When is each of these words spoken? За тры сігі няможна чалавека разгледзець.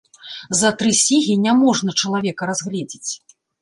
За 0.61 0.71
тры 0.79 0.95
сігі 1.01 1.37
няможна 1.45 1.97
чалавека 2.05 2.53
разгледзець. 2.55 3.11